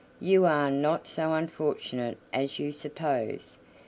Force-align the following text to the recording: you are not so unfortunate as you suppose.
you 0.19 0.45
are 0.47 0.71
not 0.71 1.05
so 1.07 1.33
unfortunate 1.35 2.17
as 2.33 2.57
you 2.57 2.71
suppose. 2.71 3.59